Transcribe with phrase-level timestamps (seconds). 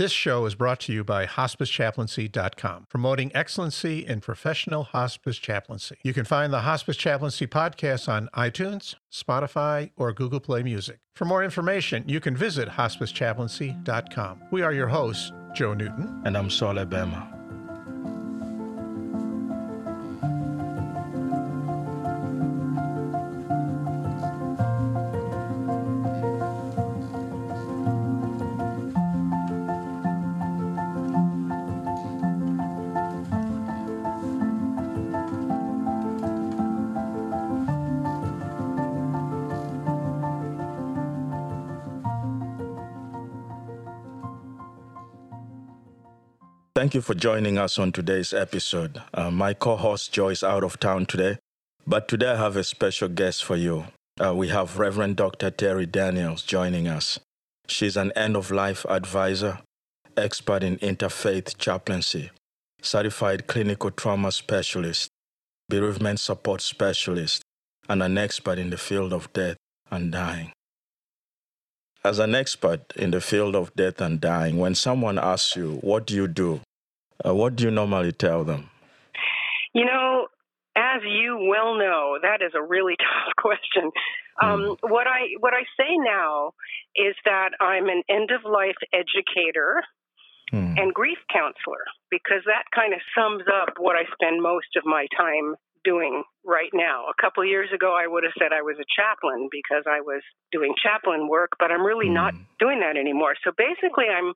[0.00, 5.98] This show is brought to you by HospiceChaplaincy.com, promoting excellency in professional hospice chaplaincy.
[6.02, 11.00] You can find the Hospice Chaplaincy podcast on iTunes, Spotify, or Google Play Music.
[11.14, 14.44] For more information, you can visit HospiceChaplaincy.com.
[14.50, 16.22] We are your hosts, Joe Newton.
[16.24, 17.39] And I'm Saul Abema.
[46.80, 49.02] Thank you for joining us on today's episode.
[49.12, 51.36] Uh, my co host Joe is out of town today,
[51.86, 53.88] but today I have a special guest for you.
[54.18, 55.50] Uh, we have Reverend Dr.
[55.50, 57.20] Terri Daniels joining us.
[57.66, 59.58] She's an end of life advisor,
[60.16, 62.30] expert in interfaith chaplaincy,
[62.80, 65.10] certified clinical trauma specialist,
[65.68, 67.42] bereavement support specialist,
[67.90, 69.58] and an expert in the field of death
[69.90, 70.50] and dying.
[72.02, 76.06] As an expert in the field of death and dying, when someone asks you, What
[76.06, 76.62] do you do?
[77.26, 78.70] Uh, what do you normally tell them?
[79.72, 80.26] You know,
[80.76, 83.90] as you well know, that is a really tough question.
[84.42, 84.90] Um, mm.
[84.90, 86.52] What I what I say now
[86.96, 89.82] is that I'm an end of life educator
[90.52, 90.78] mm.
[90.78, 95.06] and grief counselor because that kind of sums up what I spend most of my
[95.16, 97.06] time doing right now.
[97.08, 100.22] A couple years ago, I would have said I was a chaplain because I was
[100.52, 102.14] doing chaplain work, but I'm really mm.
[102.14, 103.34] not doing that anymore.
[103.44, 104.32] So basically, I'm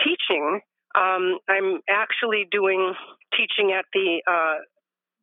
[0.00, 0.60] teaching
[0.98, 2.94] um, I'm actually doing
[3.36, 4.58] teaching at the uh,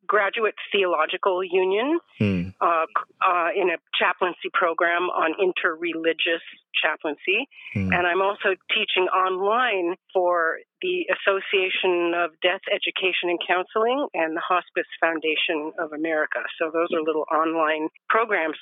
[0.08, 2.50] Graduate Theological Union hmm.
[2.62, 2.86] uh,
[3.26, 6.44] uh, in a chaplaincy program on interreligious
[6.76, 7.48] chaplaincy.
[7.74, 7.94] Hmm.
[7.94, 14.42] And I'm also teaching online for the Association of Death Education and Counseling and the
[14.42, 16.40] Hospice Foundation of America.
[16.60, 18.58] So those are little online programs.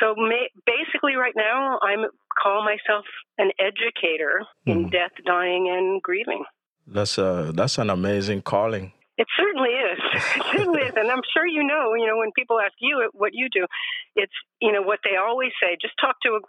[0.00, 1.94] So may, basically, right now, I
[2.42, 3.04] call myself
[3.38, 4.70] an educator hmm.
[4.70, 6.44] in death, dying, and grieving.
[6.86, 8.92] That's a that's an amazing calling.
[9.16, 9.98] It certainly is.
[10.34, 11.94] It certainly is, and I'm sure you know.
[11.94, 13.66] You know, when people ask you what you do,
[14.16, 15.76] it's you know what they always say.
[15.80, 16.40] Just talk to a.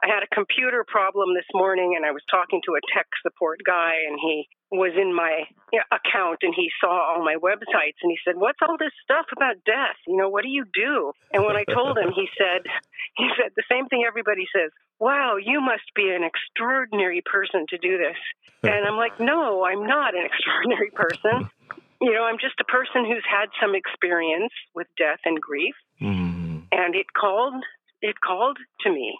[0.00, 3.58] I had a computer problem this morning, and I was talking to a tech support
[3.66, 5.42] guy, and he was in my
[5.90, 9.56] account, and he saw all my websites, and he said, "What's all this stuff about
[9.66, 9.98] death?
[10.06, 12.62] You know, what do you do?" And when I told him, he said,
[13.16, 14.70] he said the same thing everybody says
[15.00, 18.16] wow, you must be an extraordinary person to do this.
[18.64, 21.50] And I'm like, no, I'm not an extraordinary person.
[22.00, 25.74] You know, I'm just a person who's had some experience with death and grief.
[26.00, 26.64] Mm.
[26.72, 27.64] And it called
[28.00, 29.18] it called to me.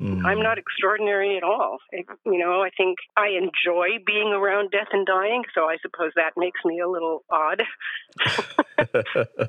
[0.00, 0.24] Mm.
[0.24, 1.78] I'm not extraordinary at all.
[1.90, 6.12] It, you know, I think I enjoy being around death and dying, so I suppose
[6.16, 7.62] that makes me a little odd.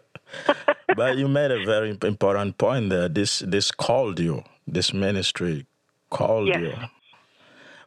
[0.96, 3.10] but you made a very important point there.
[3.10, 5.66] This this called you this ministry
[6.10, 6.60] called yes.
[6.62, 6.74] you.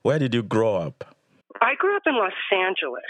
[0.03, 1.17] Where did you grow up?
[1.61, 3.03] I grew up in Los Angeles.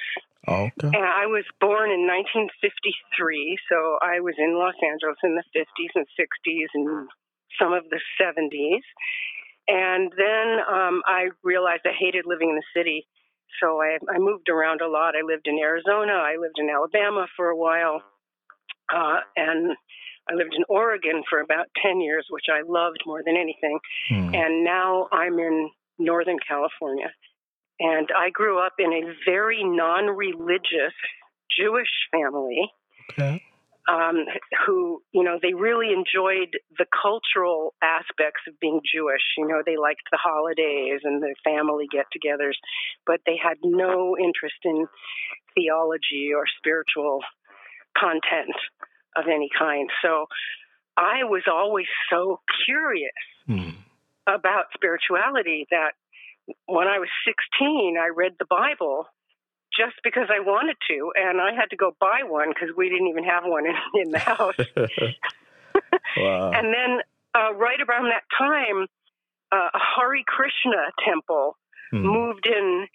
[0.49, 0.89] Okay.
[0.95, 5.93] And I was born in 1953, so I was in Los Angeles in the 50s
[5.95, 7.09] and 60s and
[7.59, 8.85] some of the 70s.
[9.69, 13.06] And then um, I realized I hated living in the city,
[13.61, 15.15] so I, I moved around a lot.
[15.17, 18.03] I lived in Arizona, I lived in Alabama for a while,
[18.95, 19.77] uh, and
[20.31, 23.79] I lived in Oregon for about 10 years, which I loved more than anything.
[24.09, 24.35] Hmm.
[24.35, 27.11] And now I'm in Northern California.
[27.78, 30.94] And I grew up in a very non religious
[31.59, 32.70] Jewish family.
[33.12, 33.42] Okay.
[33.88, 34.25] Um,
[34.66, 39.22] who, you know, they really enjoyed the cultural aspects of being Jewish.
[39.38, 42.59] You know, they liked the holidays and the family get togethers,
[43.06, 44.88] but they had no interest in
[45.54, 47.20] theology or spiritual
[47.97, 48.56] content
[49.14, 49.88] of any kind.
[50.03, 50.26] So
[50.97, 53.12] I was always so curious
[53.48, 53.75] mm.
[54.26, 55.93] about spirituality that
[56.67, 59.06] when I was 16, I read the Bible
[59.75, 63.09] just because I wanted to, and I had to go buy one because we didn't
[63.09, 64.56] even have one in, in the house.
[66.17, 66.50] wow.
[66.53, 67.00] And then
[67.35, 68.87] uh, right around that time,
[69.53, 71.56] uh, a Hare Krishna temple
[71.93, 72.03] mm.
[72.03, 72.87] moved in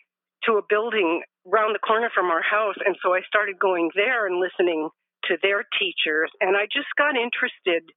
[0.46, 4.25] to a building around the corner from our house, and so I started going there
[4.25, 4.90] and listening
[5.25, 6.31] to their teachers.
[6.40, 7.92] And I just got interested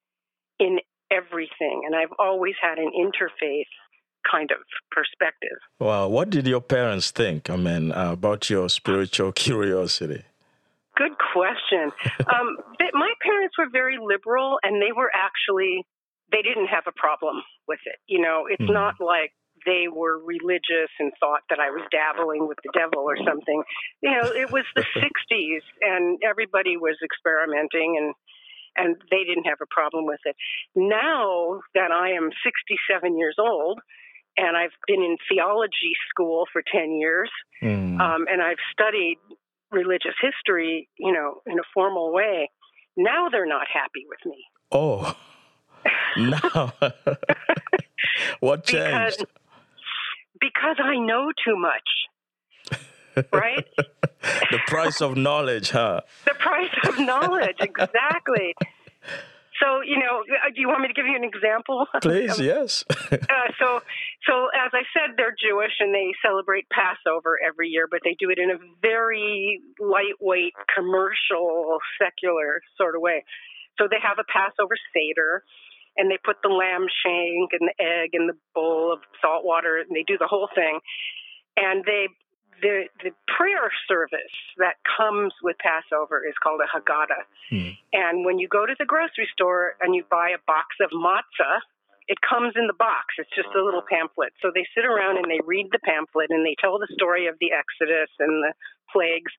[0.58, 0.78] in
[1.10, 1.82] everything.
[1.86, 3.72] And I've always had an interfaith
[4.30, 4.58] kind of
[4.90, 5.58] perspective.
[5.78, 10.24] Well, what did your parents think, I mean, uh, about your spiritual curiosity?
[10.96, 11.90] Good question.
[12.32, 15.84] um, they, my parents were very liberal, and they were actually,
[16.30, 17.98] they didn't have a problem with it.
[18.06, 18.72] You know, it's mm.
[18.72, 19.32] not like
[19.66, 23.62] they were religious and thought that I was dabbling with the devil or something.
[24.02, 28.14] You know, it was the 60s and everybody was experimenting and
[28.76, 30.34] and they didn't have a problem with it.
[30.74, 33.78] Now that I am 67 years old
[34.36, 37.30] and I've been in theology school for 10 years
[37.62, 38.00] mm.
[38.00, 39.18] um, and I've studied
[39.70, 42.50] religious history, you know, in a formal way,
[42.96, 44.44] now they're not happy with me.
[44.72, 45.16] Oh,
[46.16, 46.72] no.
[48.40, 49.18] what changed?
[49.18, 49.26] Because,
[50.40, 53.26] because I know too much.
[53.32, 53.66] Right?
[53.76, 56.00] the price of knowledge, huh?
[56.24, 58.56] The price of knowledge, exactly.
[59.62, 61.86] So, you know, uh, do you want me to give you an example?
[62.02, 62.84] Please, yes.
[62.90, 63.80] uh, so,
[64.26, 68.30] so as I said, they're Jewish and they celebrate Passover every year, but they do
[68.30, 73.24] it in a very lightweight, commercial, secular sort of way.
[73.78, 75.44] So they have a Passover Seder
[75.96, 79.78] and they put the lamb shank and the egg in the bowl of salt water
[79.78, 80.80] and they do the whole thing.
[81.56, 82.10] And they
[82.60, 87.24] the the prayer service that comes with Passover is called a Haggadah.
[87.50, 87.70] Hmm.
[87.92, 91.60] And when you go to the grocery store and you buy a box of matzah,
[92.08, 93.14] it comes in the box.
[93.18, 94.32] It's just a little pamphlet.
[94.42, 97.36] So they sit around and they read the pamphlet and they tell the story of
[97.40, 98.52] the Exodus and the
[98.92, 99.32] plagues.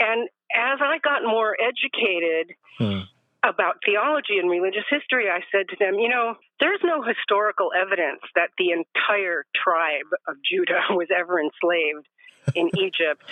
[0.00, 3.08] And as I got more educated, hmm
[3.42, 8.22] about theology and religious history, I said to them, you know, there's no historical evidence
[8.36, 12.06] that the entire tribe of Judah was ever enslaved
[12.54, 13.22] in Egypt.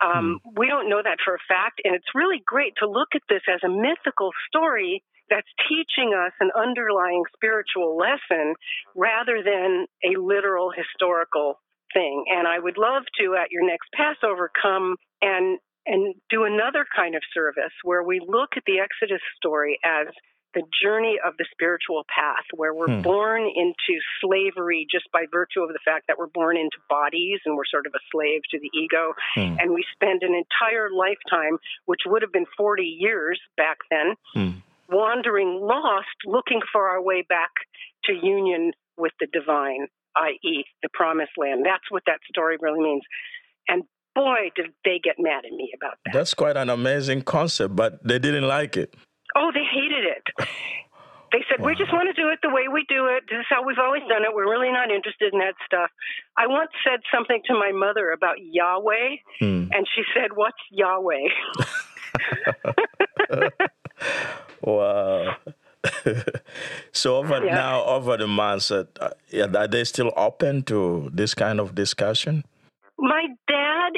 [0.00, 0.54] Um, hmm.
[0.56, 3.42] we don't know that for a fact, and it's really great to look at this
[3.52, 8.54] as a mythical story that's teaching us an underlying spiritual lesson
[8.94, 11.60] rather than a literal historical
[11.92, 12.24] thing.
[12.28, 15.58] And I would love to, at your next Passover, come and
[15.88, 20.06] and do another kind of service where we look at the Exodus story as
[20.54, 23.02] the journey of the spiritual path, where we're hmm.
[23.02, 27.56] born into slavery just by virtue of the fact that we're born into bodies and
[27.56, 29.14] we're sort of a slave to the ego.
[29.34, 29.56] Hmm.
[29.60, 34.58] And we spend an entire lifetime, which would have been 40 years back then, hmm.
[34.88, 37.50] wandering lost, looking for our way back
[38.04, 39.86] to union with the divine,
[40.16, 41.64] i.e., the promised land.
[41.64, 43.02] That's what that story really means.
[43.68, 43.82] And
[44.14, 46.12] boy, did they get mad at me about that.
[46.12, 48.94] That's quite an amazing concept, but they didn't like it.
[49.36, 50.48] Oh, they hated it.
[51.32, 51.66] They said, wow.
[51.66, 53.24] we just want to do it the way we do it.
[53.28, 54.32] This is how we've always done it.
[54.32, 55.90] We're really not interested in that stuff.
[56.36, 59.68] I once said something to my mother about Yahweh, hmm.
[59.70, 61.28] and she said, What's Yahweh?
[64.62, 65.36] wow.
[66.92, 67.54] so over yeah.
[67.54, 68.84] now, over the months, uh,
[69.32, 72.44] are they still open to this kind of discussion?
[72.98, 73.90] My dad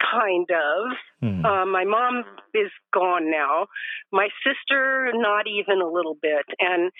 [0.00, 0.96] kind of.
[1.20, 1.44] Hmm.
[1.44, 2.24] Uh, my mom
[2.54, 3.66] is gone now.
[4.12, 6.44] My sister, not even a little bit.
[6.58, 6.90] And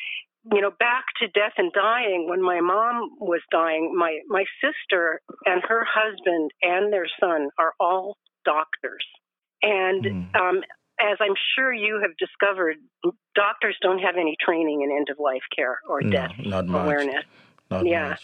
[0.52, 2.26] you know, back to death and dying.
[2.28, 7.72] When my mom was dying, my my sister and her husband and their son are
[7.78, 9.04] all doctors.
[9.62, 10.40] And hmm.
[10.40, 10.62] um,
[11.00, 12.76] as I'm sure you have discovered,
[13.34, 17.24] doctors don't have any training in end of life care or no, death awareness.
[17.70, 18.08] Not yeah.
[18.10, 18.22] Much.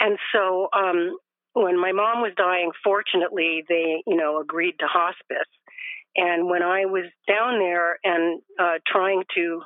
[0.00, 1.16] And so um,
[1.54, 5.50] when my mom was dying, fortunately, they, you know, agreed to hospice.
[6.16, 9.62] And when I was down there and uh, trying to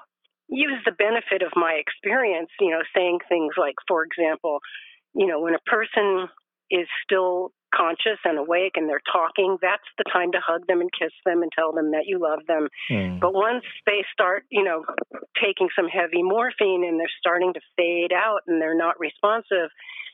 [0.49, 4.61] use the benefit of my experience, you know, saying things like, for example,
[5.15, 6.29] you know, when a person
[6.71, 10.91] is still conscious and awake and they're talking, that's the time to hug them and
[10.99, 12.69] kiss them and tell them that you love them.
[12.91, 13.21] Mm.
[13.21, 14.85] But once they start, you know,
[15.43, 19.69] taking some heavy morphine and they're starting to fade out and they're not responsive,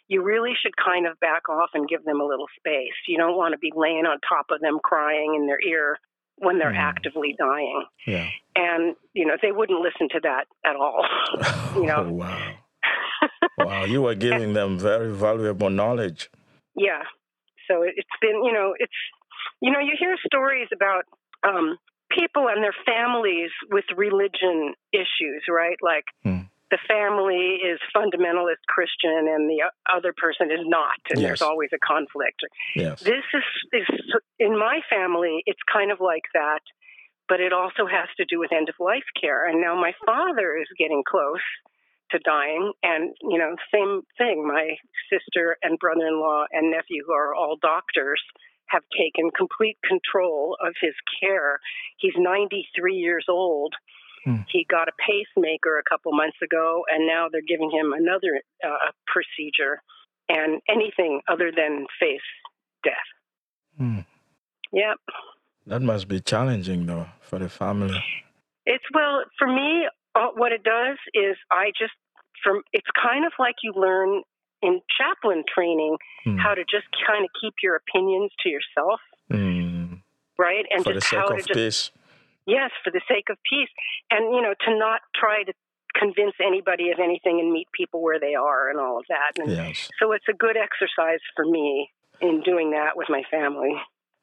[0.08, 2.94] you really should kind of back off and give them a little space.
[3.08, 5.98] You don't want to be laying on top of them crying in their ear
[6.36, 6.78] when they're mm.
[6.78, 7.84] actively dying.
[8.06, 8.28] Yeah.
[8.56, 11.06] And, you know, they wouldn't listen to that at all.
[11.76, 12.06] you know.
[12.06, 12.54] Oh, wow.
[13.58, 16.28] wow, you were giving them very valuable knowledge.
[16.76, 17.02] Yeah.
[17.70, 18.92] So it's been, you know, it's,
[19.62, 21.04] you know, you hear stories about
[21.46, 21.78] um,
[22.10, 25.78] people and their families with religion issues, right?
[25.82, 26.43] Like, mm
[26.74, 29.62] the family is fundamentalist Christian and the
[29.94, 31.28] other person is not, and yes.
[31.28, 32.42] there's always a conflict.
[32.74, 32.98] Yes.
[32.98, 33.86] This is, is
[34.40, 36.66] in my family, it's kind of like that,
[37.28, 39.46] but it also has to do with end of life care.
[39.46, 41.46] And now my father is getting close
[42.10, 44.42] to dying, and you know, same thing.
[44.42, 44.74] My
[45.06, 48.20] sister and brother-in-law and nephew, who are all doctors,
[48.66, 51.60] have taken complete control of his care.
[51.98, 53.74] He's 93 years old
[54.24, 54.36] Hmm.
[54.48, 58.90] He got a pacemaker a couple months ago, and now they're giving him another uh,
[59.06, 59.82] procedure,
[60.28, 62.20] and anything other than face
[62.82, 62.94] death.
[63.76, 64.00] Hmm.
[64.72, 64.96] Yep.
[65.66, 68.02] That must be challenging, though, for the family.
[68.66, 69.86] It's well for me.
[70.14, 71.92] Uh, what it does is I just
[72.42, 74.22] from it's kind of like you learn
[74.62, 76.38] in chaplain training mm.
[76.38, 79.00] how to just kind of keep your opinions to yourself,
[79.30, 80.00] mm.
[80.38, 80.64] right?
[80.70, 81.90] And for just the sake how of to just, peace.
[82.46, 83.70] Yes, for the sake of peace,
[84.10, 85.52] and you know, to not try to
[85.94, 89.40] convince anybody of anything and meet people where they are and all of that.
[89.40, 89.88] And yes.
[89.98, 93.74] So it's a good exercise for me in doing that with my family.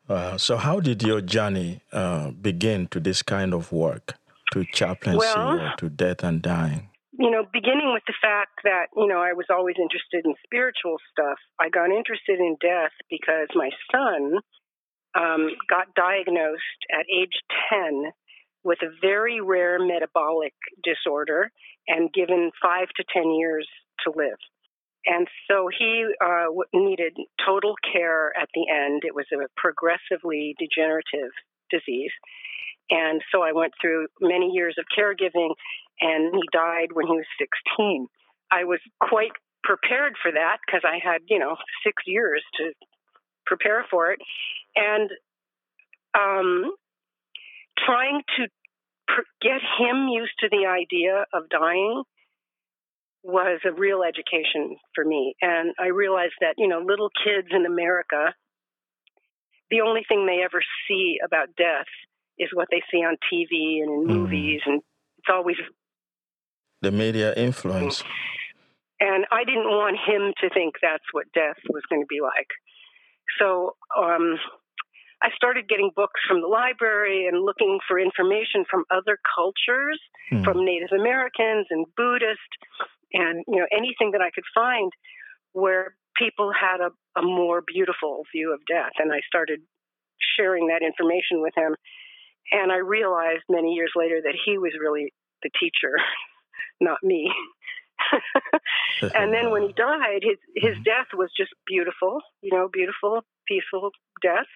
[0.09, 4.15] Uh, so, how did your journey uh, begin to this kind of work,
[4.51, 6.89] to chaplaincy well, or to death and dying?
[7.17, 10.97] You know, beginning with the fact that, you know, I was always interested in spiritual
[11.11, 14.39] stuff, I got interested in death because my son
[15.15, 17.33] um, got diagnosed at age
[17.69, 18.11] 10
[18.63, 20.53] with a very rare metabolic
[20.83, 21.51] disorder
[21.87, 23.67] and given five to 10 years
[24.05, 24.37] to live.
[25.05, 29.01] And so he uh, needed total care at the end.
[29.03, 31.31] It was a progressively degenerative
[31.71, 32.11] disease.
[32.91, 35.55] And so I went through many years of caregiving,
[36.01, 38.07] and he died when he was 16.
[38.51, 39.31] I was quite
[39.63, 42.73] prepared for that because I had, you know, six years to
[43.45, 44.19] prepare for it.
[44.75, 45.09] And
[46.13, 46.73] um,
[47.85, 48.47] trying to
[49.07, 52.03] pr- get him used to the idea of dying
[53.23, 55.35] was a real education for me.
[55.41, 58.33] And I realized that, you know, little kids in America,
[59.69, 61.85] the only thing they ever see about death
[62.39, 64.19] is what they see on TV and in mm.
[64.19, 64.61] movies.
[64.65, 64.81] And
[65.19, 65.57] it's always
[66.81, 68.03] the media influence.
[68.99, 72.49] And I didn't want him to think that's what death was going to be like.
[73.39, 74.37] So um,
[75.21, 79.99] I started getting books from the library and looking for information from other cultures,
[80.31, 80.43] mm.
[80.43, 82.57] from Native Americans and Buddhists,
[83.13, 84.91] and you know anything that I could find
[85.53, 88.93] where people had a, a more beautiful view of death.
[88.99, 89.59] And I started
[90.37, 91.75] sharing that information with him.
[92.51, 95.95] And I realized many years later that he was really the teacher,
[96.81, 97.31] not me.
[99.15, 100.83] and then when he died, his his mm-hmm.
[100.83, 103.91] death was just beautiful, you know, beautiful, peaceful
[104.21, 104.49] death.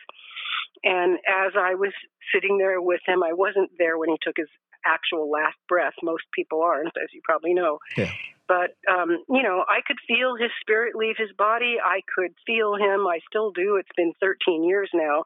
[0.83, 1.93] And as I was
[2.33, 4.49] sitting there with him, I wasn't there when he took his
[4.85, 5.93] actual last breath.
[6.03, 7.79] Most people aren't, as you probably know.
[7.97, 8.11] Yeah.
[8.47, 11.77] But, um, you know, I could feel his spirit leave his body.
[11.83, 13.07] I could feel him.
[13.07, 13.77] I still do.
[13.77, 15.23] It's been 13 years now.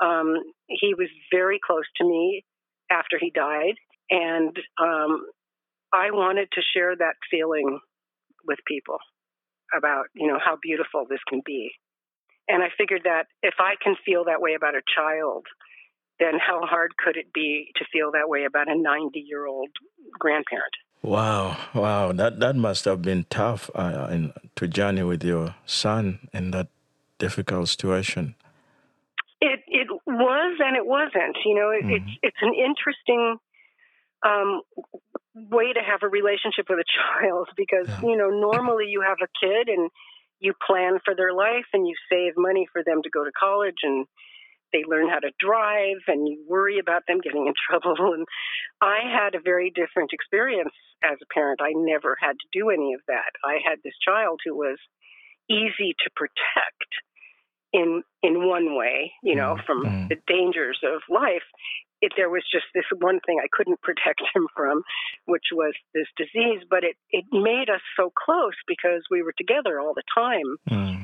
[0.00, 0.34] Um,
[0.66, 2.44] he was very close to me
[2.90, 3.76] after he died.
[4.10, 5.24] And um,
[5.92, 7.78] I wanted to share that feeling
[8.46, 8.98] with people
[9.76, 11.70] about, you know, how beautiful this can be.
[12.48, 15.46] And I figured that if I can feel that way about a child,
[16.18, 19.70] then how hard could it be to feel that way about a 90 year old
[20.18, 20.72] grandparent?
[21.02, 26.28] Wow, wow, that that must have been tough uh, in, to journey with your son
[26.32, 26.68] in that
[27.18, 28.36] difficult situation.
[29.40, 31.36] It it was and it wasn't.
[31.44, 31.90] You know, it, mm-hmm.
[31.90, 33.38] it's it's an interesting
[34.24, 34.60] um,
[35.34, 38.02] way to have a relationship with a child because yeah.
[38.02, 39.90] you know normally you have a kid and
[40.40, 43.78] you plan for their life and you save money for them to go to college
[43.82, 44.06] and
[44.72, 48.14] they learn how to drive and you worry about them getting in trouble.
[48.14, 48.26] And
[48.80, 50.74] I had a very different experience
[51.04, 51.60] as a parent.
[51.62, 53.32] I never had to do any of that.
[53.44, 54.78] I had this child who was
[55.48, 56.90] easy to protect
[57.72, 60.08] in in one way, you know, mm, from mm.
[60.08, 61.46] the dangers of life.
[62.02, 64.82] It, there was just this one thing I couldn't protect him from,
[65.24, 66.60] which was this disease.
[66.68, 70.58] But it it made us so close because we were together all the time.
[70.68, 71.02] Mm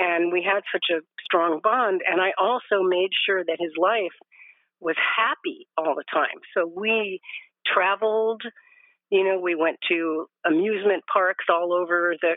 [0.00, 2.00] and we had such a strong bond.
[2.10, 4.16] And I also made sure that his life
[4.80, 6.40] was happy all the time.
[6.56, 7.20] So we
[7.66, 8.42] traveled,
[9.10, 12.36] you know, we went to amusement parks all over the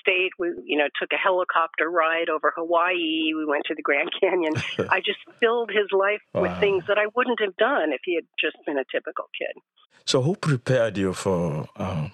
[0.00, 0.30] state.
[0.38, 3.34] We, you know, took a helicopter ride over Hawaii.
[3.34, 4.54] We went to the Grand Canyon.
[4.90, 6.42] I just filled his life wow.
[6.42, 9.60] with things that I wouldn't have done if he had just been a typical kid.
[10.04, 12.12] So, who prepared you for um,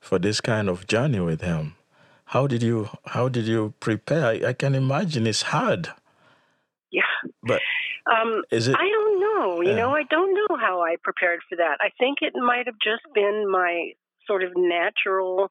[0.00, 1.74] for this kind of journey with him?
[2.26, 4.26] How did you how did you prepare?
[4.26, 5.88] I, I can imagine it's hard.
[6.90, 7.02] Yeah.
[7.42, 7.60] But
[8.10, 8.76] um, is it?
[8.76, 9.62] I don't know.
[9.62, 11.78] You know, I don't know how I prepared for that.
[11.80, 13.92] I think it might have just been my
[14.26, 15.50] sort of natural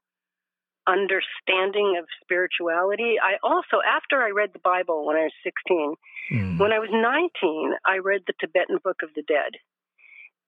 [0.88, 3.16] understanding of spirituality.
[3.22, 5.96] I also, after I read the Bible when I was 16,
[6.32, 6.60] mm.
[6.60, 9.60] when I was 19, I read the Tibetan Book of the Dead.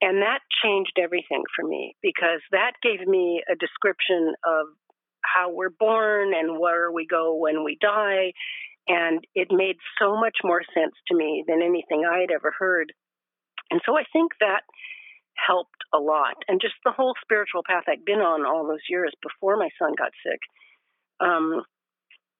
[0.02, 4.68] And that changed everything for me because that gave me a description of
[5.22, 8.32] how we're born and where we go when we die.
[8.88, 12.94] And it made so much more sense to me than anything I had ever heard.
[13.70, 14.62] And so I think that
[15.48, 16.36] helped a lot.
[16.48, 19.94] And just the whole spiritual path I'd been on all those years before my son
[19.98, 20.40] got sick,
[21.20, 21.64] um,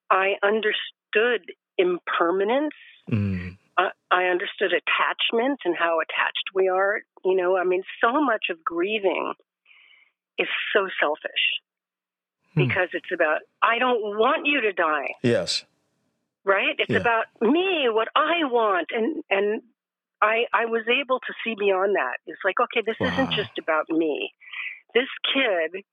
[0.10, 2.74] I understood impermanence.
[3.10, 3.58] Mm.
[3.78, 7.02] I, I understood attachment and how attached we are.
[7.24, 9.34] You know, I mean, so much of grieving
[10.38, 11.62] is so selfish
[12.56, 12.68] Hmm.
[12.68, 15.66] because it's about I don't want you to die, Yes.
[16.44, 16.76] right?
[16.80, 16.98] It's Yeah.
[16.98, 19.62] about me, what I want, and and
[20.22, 22.18] I I was able to see beyond that.
[22.26, 23.08] It's like okay, this Wow.
[23.14, 24.32] isn't just about me.
[24.94, 25.84] This kid,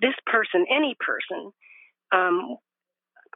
[0.00, 1.52] this person, any person.
[2.12, 2.56] Um,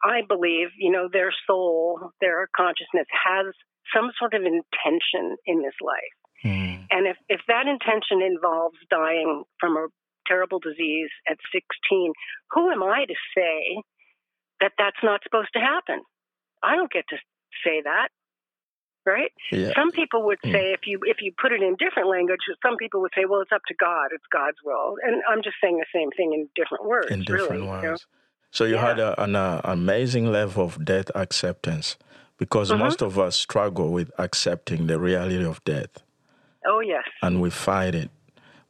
[0.05, 3.47] I believe, you know, their soul, their consciousness has
[3.95, 6.19] some sort of intention in this life.
[6.45, 6.87] Mm.
[6.91, 9.89] And if, if that intention involves dying from a
[10.27, 12.13] terrible disease at 16,
[12.53, 13.83] who am I to say
[14.61, 16.03] that that's not supposed to happen?
[16.63, 17.17] I don't get to
[17.65, 18.09] say that,
[19.09, 19.33] right?
[19.51, 19.73] Yeah.
[19.75, 20.53] Some people would Mm.
[20.55, 23.41] say if you if you put it in different language, some people would say, well,
[23.41, 26.43] it's up to God, it's God's will, and I'm just saying the same thing in
[26.61, 27.83] different words, in different really.
[27.83, 27.97] you know?
[28.51, 28.87] So you Yeah.
[28.89, 31.97] had a, an uh, amazing level of death acceptance
[32.43, 32.79] because Mhm.
[32.85, 35.95] most of us struggle with accepting the reality of death
[36.73, 38.11] Oh yes, and we fight it.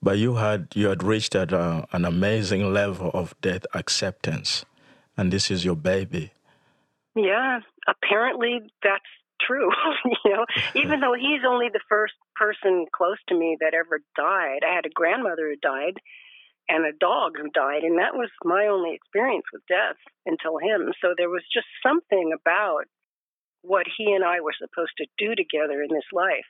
[0.07, 4.65] But you had you had reached at uh, an amazing level of death acceptance,
[5.17, 6.25] and this is your baby.
[7.15, 7.61] yeah.
[7.87, 9.71] Apparently, that's true.
[10.25, 14.61] you know, even though he's only the first person close to me that ever died.
[14.69, 15.99] I had a grandmother who died
[16.69, 20.93] and a dog who died, and that was my only experience with death until him.
[21.01, 22.85] So there was just something about
[23.63, 26.47] what he and I were supposed to do together in this life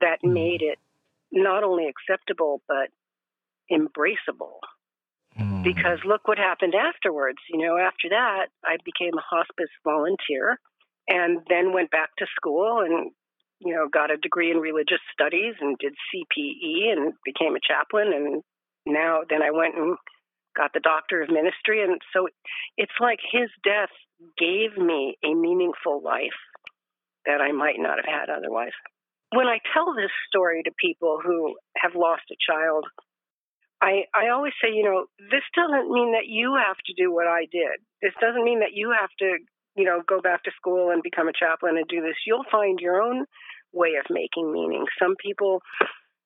[0.00, 0.32] that Mhm.
[0.32, 0.78] made it
[1.32, 2.90] not only acceptable but
[3.70, 4.60] embraceable
[5.36, 5.64] Mm.
[5.64, 7.38] because look what happened afterwards.
[7.50, 10.60] You know, after that, I became a hospice volunteer
[11.08, 13.10] and then went back to school and,
[13.60, 18.12] you know, got a degree in religious studies and did CPE and became a chaplain.
[18.12, 18.42] And
[18.86, 19.96] now, then I went and
[20.56, 21.82] got the doctor of ministry.
[21.82, 22.28] And so
[22.76, 23.92] it's like his death
[24.38, 26.38] gave me a meaningful life
[27.26, 28.76] that I might not have had otherwise.
[29.32, 32.84] When I tell this story to people who have lost a child,
[33.82, 37.26] I, I always say, you know, this doesn't mean that you have to do what
[37.26, 37.82] I did.
[38.00, 39.36] This doesn't mean that you have to,
[39.76, 42.16] you know, go back to school and become a chaplain and do this.
[42.26, 43.26] You'll find your own
[43.72, 44.84] way of making meaning.
[45.00, 45.62] Some people,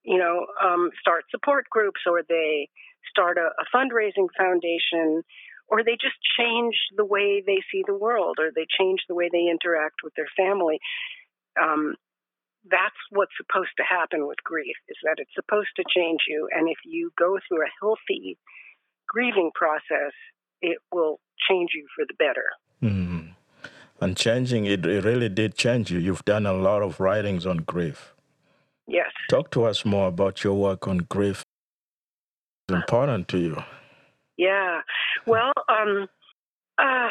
[0.04, 2.68] you know, um, start support groups or they
[3.10, 5.22] start a, a fundraising foundation
[5.68, 9.28] or they just change the way they see the world or they change the way
[9.32, 10.78] they interact with their family.
[11.60, 11.94] Um,
[12.70, 16.68] that's what's supposed to happen with grief is that it's supposed to change you and
[16.68, 18.36] if you go through a healthy
[19.08, 20.12] grieving process
[20.60, 22.44] it will change you for the better
[22.82, 23.34] Mm.
[24.00, 25.98] And changing it, it really did change you.
[25.98, 28.14] You've done a lot of writings on grief.
[28.86, 31.42] yes Talk to us more about your work on grief.
[32.68, 33.56] It's important to you.
[34.36, 34.82] yeah
[35.26, 36.06] well um
[36.78, 37.08] uh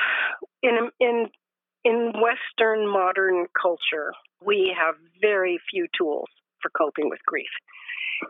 [0.63, 1.25] in in
[1.83, 4.13] in western modern culture
[4.49, 6.29] we have very few tools
[6.61, 7.53] for coping with grief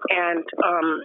[0.09, 1.01] and um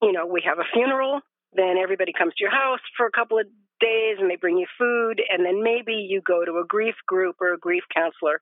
[0.00, 1.20] you know we have a funeral
[1.54, 3.46] then everybody comes to your house for a couple of
[3.80, 7.36] days and they bring you food and then maybe you go to a grief group
[7.40, 8.40] or a grief counselor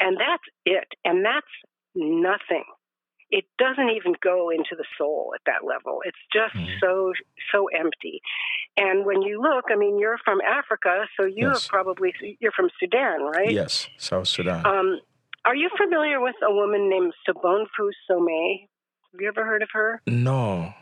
[0.00, 1.46] and that's it and that's
[1.94, 2.64] nothing
[3.30, 6.80] it doesn't even go into the soul at that level it's just Mhm.
[6.80, 7.12] so
[7.52, 8.20] so empty
[8.76, 11.62] and when you look i mean you're from africa so you Yes.
[11.62, 14.66] have probably you're from sudan right Yes, South Sudan.
[14.66, 15.00] um
[15.44, 18.26] are you familiar with a woman named Sobonfu Some?
[19.12, 20.00] Have you ever heard of her?
[20.06, 20.74] no.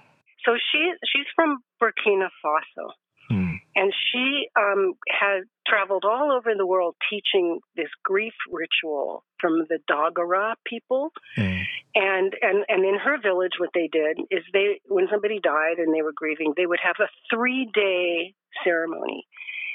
[0.44, 2.92] So she she's from Burkina Faso,
[3.31, 3.55] Hmm.
[3.76, 9.79] and she um, has traveled all over the world teaching this grief ritual from the
[9.88, 11.12] Dagara people.
[11.37, 11.62] Hmm.
[11.94, 15.94] And and and in her village, what they did is they when somebody died and
[15.94, 19.26] they were grieving, they would have a three day ceremony.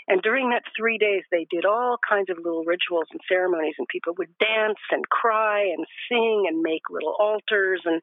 [0.08, 3.88] And during that three days, they did all kinds of little rituals and ceremonies, and
[3.88, 8.02] people would dance and cry and sing and make little altars and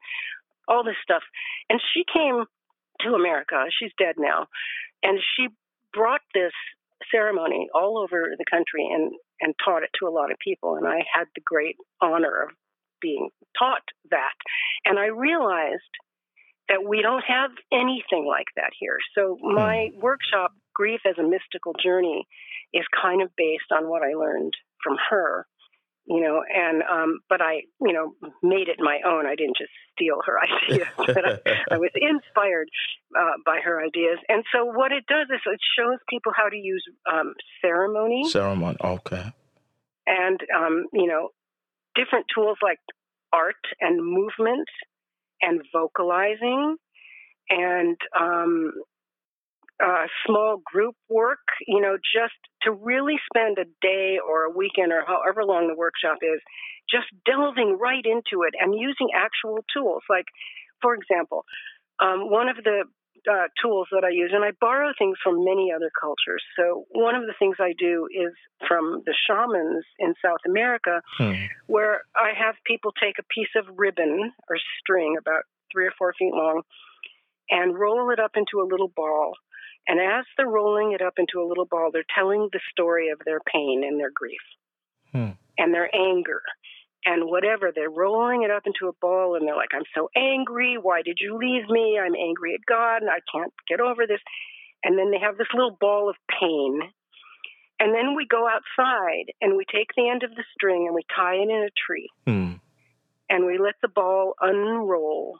[0.67, 1.23] all this stuff.
[1.69, 2.45] And she came
[3.01, 3.65] to America.
[3.77, 4.47] She's dead now,
[5.01, 5.47] and she
[5.93, 6.53] brought this
[7.11, 10.75] ceremony all over the country and and taught it to a lot of people.
[10.75, 12.49] And I had the great honor of
[13.01, 14.35] being taught that,
[14.85, 15.81] and I realized
[16.69, 18.97] that we don't have anything like that here.
[19.15, 19.55] So hmm.
[19.55, 22.25] my workshop, Grief as a Mystical Journey,
[22.73, 25.45] is kind of based on what I learned from her.
[26.05, 29.25] You know, and um, but I, you know, made it my own.
[29.25, 30.37] I didn't just steal her
[30.71, 32.67] ideas, but I, I was inspired
[33.17, 34.19] uh, by her ideas.
[34.27, 38.77] And so, what it does is it shows people how to use um, ceremony Ceremony.
[38.83, 39.31] Okay.
[40.05, 41.29] and um, you know
[41.95, 42.79] different tools like
[43.31, 44.67] art and movement
[45.41, 46.75] and vocalizing
[47.49, 48.73] and um,
[49.83, 54.91] uh, small group work you know just to really spend a day or a weekend
[54.91, 56.39] or however long the workshop is
[56.89, 60.25] just delving right into it and using actual tools like
[60.81, 61.45] for example
[61.99, 62.83] um, one of the
[63.29, 66.43] uh, tools that I use, and I borrow things from many other cultures.
[66.57, 68.33] So one of the things I do is
[68.67, 71.47] from the shamans in South America, hmm.
[71.67, 76.13] where I have people take a piece of ribbon or string about three or four
[76.17, 76.61] feet long
[77.49, 79.33] and roll it up into a little ball.
[79.87, 83.19] And as they're rolling it up into a little ball, they're telling the story of
[83.25, 84.41] their pain and their grief
[85.11, 85.31] hmm.
[85.57, 86.41] and their anger
[87.05, 87.71] and whatever.
[87.73, 90.77] They're rolling it up into a ball and they're like, I'm so angry.
[90.81, 91.99] Why did you leave me?
[91.99, 94.21] I'm angry at God and I can't get over this.
[94.83, 96.79] And then they have this little ball of pain.
[97.79, 101.03] And then we go outside and we take the end of the string and we
[101.13, 102.09] tie it in a tree.
[102.25, 102.53] Hmm.
[103.29, 105.39] And we let the ball unroll.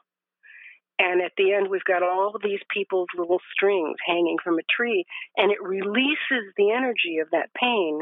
[0.99, 5.05] And at the end, we've got all these people's little strings hanging from a tree.
[5.37, 8.01] And it releases the energy of that pain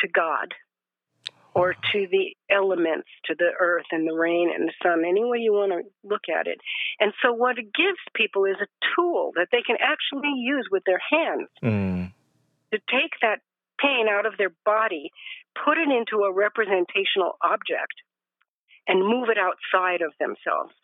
[0.00, 0.54] to God
[1.54, 5.38] or to the elements, to the earth and the rain and the sun, any way
[5.38, 6.58] you want to look at it.
[7.00, 10.82] And so, what it gives people is a tool that they can actually use with
[10.86, 12.12] their hands mm.
[12.72, 13.40] to take that
[13.80, 15.10] pain out of their body,
[15.64, 17.94] put it into a representational object,
[18.86, 20.74] and move it outside of themselves.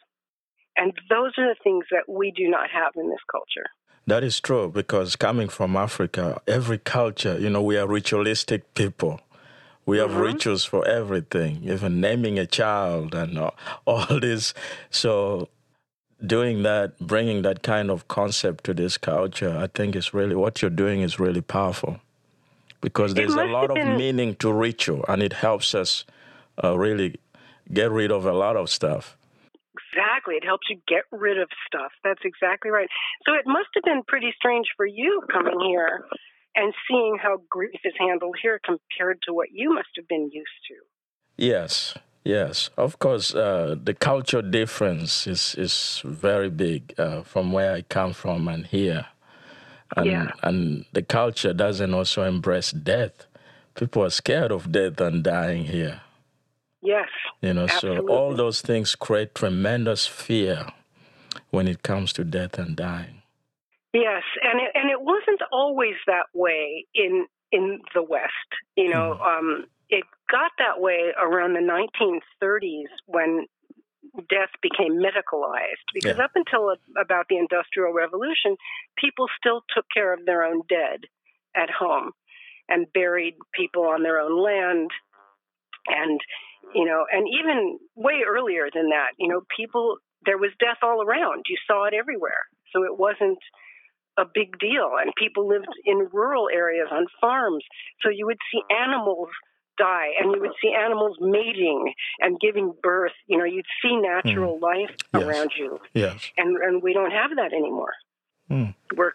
[0.77, 3.67] And those are the things that we do not have in this culture.
[4.07, 9.21] That is true because coming from Africa, every culture, you know, we are ritualistic people.
[9.87, 10.21] We have mm-hmm.
[10.21, 13.55] rituals for everything, even naming a child and all,
[13.87, 14.55] all this.
[14.91, 15.49] So,
[16.25, 20.63] doing that, bringing that kind of concept to this culture, I think is really what
[20.63, 22.01] you're doing is really powerful
[22.81, 26.05] because there's a lot of meaning to ritual and it helps us
[26.63, 27.17] uh, really
[27.73, 29.17] get rid of a lot of stuff.
[29.75, 30.35] Exactly.
[30.35, 31.93] It helps you get rid of stuff.
[32.03, 32.89] That's exactly right.
[33.27, 36.05] So it must have been pretty strange for you coming here
[36.55, 40.61] and seeing how grief is handled here compared to what you must have been used
[40.69, 40.75] to.
[41.37, 42.71] Yes, yes.
[42.77, 48.13] Of course, uh, the culture difference is, is very big uh, from where I come
[48.13, 49.07] from and here.
[49.97, 50.31] And, yeah.
[50.43, 53.27] and the culture doesn't also embrace death.
[53.75, 56.01] People are scared of death and dying here.
[56.85, 57.09] Yes.
[57.41, 58.07] You know, absolutely.
[58.07, 60.67] so all those things create tremendous fear
[61.51, 63.23] when it comes to death and dying.
[63.95, 68.51] Yes, and it, and it wasn't always that way in in the West.
[68.77, 69.39] You know, mm.
[69.39, 73.47] um, it got that way around the 1930s when
[74.29, 75.87] death became medicalized.
[75.95, 76.25] Because yeah.
[76.25, 78.57] up until about the Industrial Revolution,
[78.99, 81.07] people still took care of their own dead
[81.57, 82.11] at home
[82.69, 84.91] and buried people on their own land,
[85.87, 86.21] and
[86.75, 91.03] you know, and even way earlier than that, you know, people there was death all
[91.03, 91.45] around.
[91.49, 92.49] You saw it everywhere.
[92.73, 93.39] So it wasn't
[94.19, 94.93] a big deal.
[95.01, 97.65] And people lived in rural areas on farms.
[98.03, 99.29] So you would see animals
[99.77, 103.13] die and you would see animals mating and giving birth.
[103.27, 104.63] You know, you'd see natural mm.
[104.63, 105.23] life yes.
[105.23, 105.81] around you.
[105.93, 106.31] Yes.
[106.37, 107.93] And, and we don't have that anymore.
[108.51, 108.75] Mm.
[108.97, 109.13] We're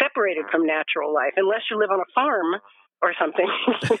[0.00, 2.60] separated from natural life unless you live on a farm
[3.02, 3.48] or something.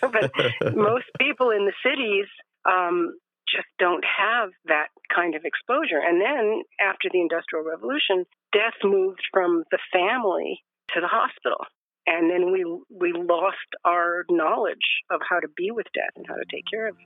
[0.00, 2.26] but most people in the cities
[2.64, 3.18] um,
[3.48, 6.00] just don't have that kind of exposure.
[6.04, 10.62] And then after the Industrial Revolution, death moved from the family
[10.94, 11.64] to the hospital.
[12.06, 16.36] And then we we lost our knowledge of how to be with death and how
[16.36, 16.96] to take care of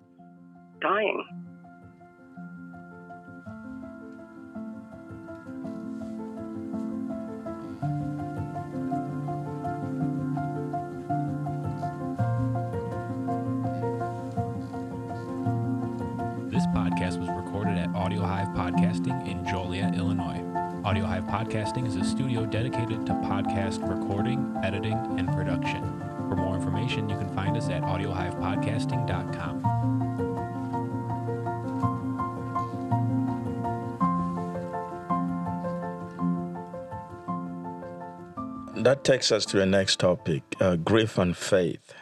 [0.81, 1.52] dying.
[18.13, 20.45] Audio Hive Podcasting in Joliet, Illinois.
[20.85, 25.83] Audio Hive Podcasting is a studio dedicated to podcast recording, editing, and production.
[26.29, 29.63] For more information, you can find us at audiohivepodcasting.com.
[38.77, 41.95] That takes us to the next topic uh, grief and faith.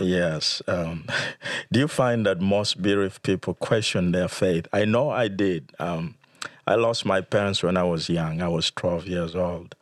[0.00, 0.62] Yes.
[0.66, 1.06] Um,
[1.72, 4.66] do you find that most bereaved people question their faith?
[4.72, 5.72] I know I did.
[5.78, 6.16] Um,
[6.66, 8.42] I lost my parents when I was young.
[8.42, 9.74] I was 12 years old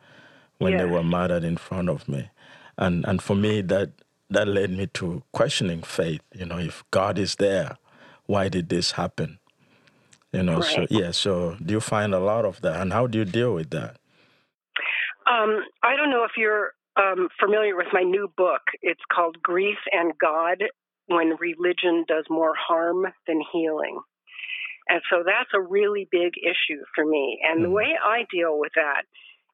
[0.57, 2.29] when they were murdered in front of me.
[2.77, 3.91] And, and for me, that,
[4.29, 6.21] that led me to questioning faith.
[6.33, 7.77] You know, if God is there,
[8.25, 9.39] why did this happen?
[10.31, 10.75] You know, right.
[10.75, 12.79] so yeah, so do you find a lot of that?
[12.79, 13.97] And how do you deal with that?
[15.25, 18.61] Um, I don't know if you're um, familiar with my new book.
[18.81, 20.63] It's called Grief and God
[21.07, 23.99] When Religion Does More Harm Than Healing.
[24.89, 27.39] And so that's a really big issue for me.
[27.47, 27.75] And the hmm.
[27.75, 29.03] way I deal with that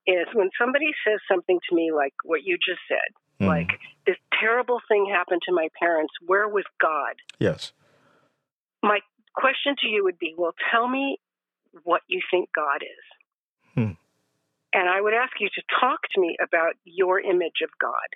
[0.07, 3.47] is when somebody says something to me like what you just said, mm.
[3.47, 3.69] like
[4.05, 7.15] this terrible thing happened to my parents, where was God?
[7.39, 7.73] Yes.
[8.83, 8.99] My
[9.33, 11.17] question to you would be, well, tell me
[11.83, 13.73] what you think God is.
[13.73, 13.91] Hmm.
[14.75, 18.09] And I would ask you to talk to me about your image of God.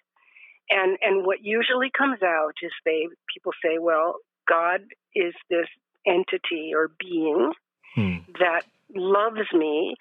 [0.70, 4.16] And and what usually comes out is they people say, well,
[4.48, 4.82] God
[5.16, 5.68] is this
[6.06, 7.54] entity or being
[7.96, 8.18] Hmm.
[8.40, 9.96] that loves me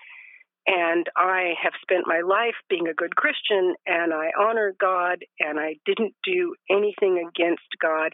[0.66, 5.59] and I have spent my life being a good Christian and I honor God and
[5.59, 8.12] I didn't do anything against God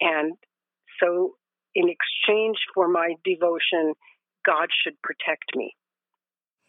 [0.00, 0.34] and
[1.00, 1.34] so
[1.74, 3.94] in exchange for my devotion
[4.44, 5.74] God should protect me.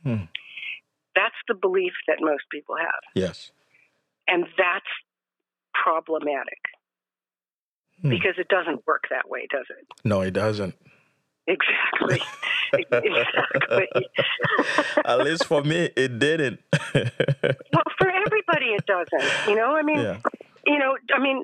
[0.04, 0.26] Hmm.
[1.18, 3.52] That's the belief that most people have Yes.
[4.28, 4.92] and that's
[5.84, 6.62] problematic
[8.02, 8.10] Hmm.
[8.10, 9.84] because it doesn't work that way, does it?
[10.06, 10.76] No, it doesn't.
[11.48, 12.22] Exactly.
[12.74, 13.88] exactly.
[15.06, 16.60] At least for me, it didn't.
[16.94, 19.50] well, for everybody, it doesn't.
[19.50, 20.18] You know, I mean, yeah.
[20.66, 21.44] you know, I mean,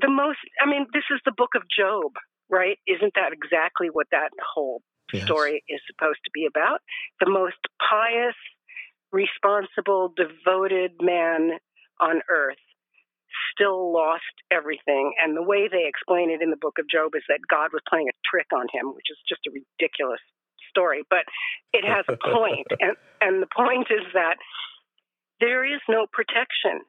[0.00, 0.38] the most.
[0.60, 2.12] I mean, this is the book of Job,
[2.50, 2.78] right?
[2.88, 4.82] Isn't that exactly what that whole
[5.12, 5.24] Yes.
[5.26, 6.80] story is supposed to be about?
[7.20, 8.34] The most pious,
[9.14, 11.62] responsible, devoted man
[12.00, 12.58] on earth
[13.54, 15.14] still lost everything.
[15.22, 17.82] And the way they explain it in the book of Job is that God was
[17.88, 20.20] playing a trick on him, which is just a ridiculous
[20.68, 21.02] story.
[21.08, 21.24] But
[21.72, 22.66] it has a point.
[22.80, 24.36] and, and the point is that
[25.40, 26.82] there is no protection.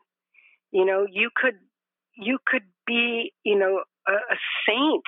[0.71, 1.55] You know, you could
[2.17, 5.03] you could be, you know, a, a saint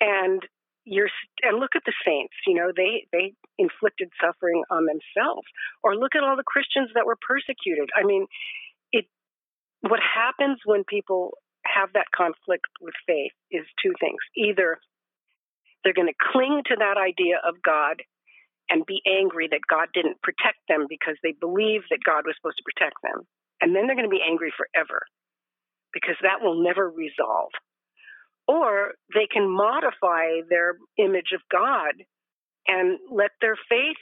[0.00, 0.42] and
[0.86, 1.10] you're
[1.42, 5.46] and look at the saints, you know, they they inflicted suffering on themselves.
[5.82, 7.90] Or look at all the Christians that were persecuted.
[7.94, 8.26] I mean,
[8.92, 9.06] it
[9.82, 14.22] what happens when people have that conflict with faith is two things.
[14.38, 14.78] Either
[15.82, 18.02] they're going to cling to that idea of God
[18.70, 22.58] and be angry that God didn't protect them because they believe that God was supposed
[22.58, 23.26] to protect them.
[23.60, 25.02] And then they're going to be angry forever
[25.92, 27.50] because that will never resolve.
[28.48, 31.94] Or they can modify their image of God
[32.68, 33.96] and let their faith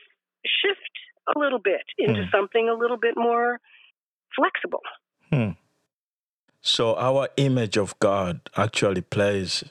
[0.44, 0.90] shift
[1.34, 2.30] a little bit into Hmm.
[2.30, 3.60] something a little bit more
[4.36, 4.82] flexible.
[5.30, 5.50] Hmm.
[6.60, 9.64] So our image of God actually plays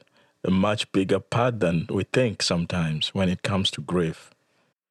[0.43, 4.29] a much bigger part than we think sometimes when it comes to grief.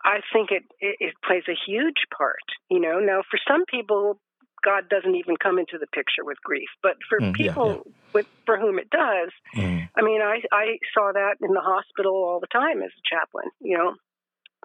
[0.04, 2.42] I think it, it, it plays a huge part.
[2.70, 4.18] You know, now for some people,
[4.64, 8.26] God doesn't even come into the picture with grief, but for Mm, yeah, people With,
[8.46, 9.88] for whom it does, Mm.
[9.96, 13.50] I mean, I I saw that in the hospital all the time as a chaplain.
[13.60, 13.94] You know,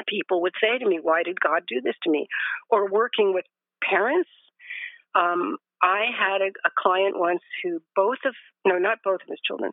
[0.08, 2.28] people would say to me, "Why did God do this to me?"
[2.70, 3.46] Or working with
[3.84, 4.30] parents.
[5.16, 9.40] Um, I had a, a client once who both of no, not both of his
[9.46, 9.72] children.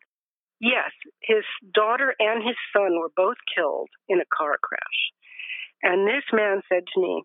[0.61, 5.01] Yes, his daughter and his son were both killed in a car crash.
[5.83, 7.23] And this man said to me,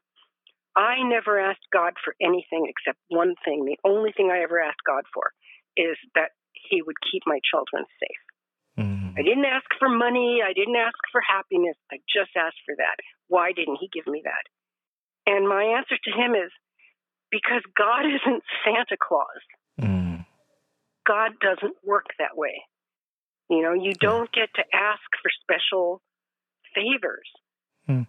[0.75, 3.65] I never asked God for anything except one thing.
[3.65, 5.31] The only thing I ever asked God for
[5.75, 8.23] is that he would keep my children safe.
[8.77, 9.13] Mm.
[9.17, 10.41] I didn't ask for money.
[10.45, 11.75] I didn't ask for happiness.
[11.91, 12.97] I just asked for that.
[13.27, 14.45] Why didn't he give me that?
[15.25, 16.51] And my answer to him is
[17.31, 19.43] because God isn't Santa Claus.
[19.81, 20.25] Mm.
[21.07, 22.63] God doesn't work that way.
[23.49, 26.01] You know, you don't get to ask for special
[26.75, 27.27] favors.
[27.87, 28.03] Hmm.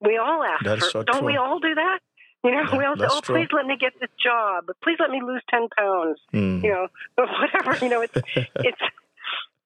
[0.00, 0.90] We all ask That is for.
[0.90, 1.98] so don't we all do that?
[2.44, 3.34] You know, Yeah, we all say, that's "Oh, true.
[3.36, 4.66] please let me get this job.
[4.82, 6.62] Please let me lose ten pounds." Mm.
[6.62, 7.84] You know, whatever.
[7.84, 8.80] You know, it's it's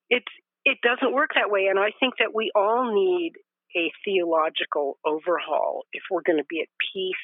[0.08, 0.32] it's
[0.64, 3.32] it doesn't work that way, and I think that we all need
[3.76, 7.14] a theological overhaul if we're going to be at peace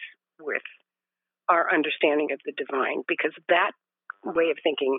[0.41, 0.63] with
[1.49, 3.73] our understanding of the divine, because that
[4.25, 4.99] way of thinking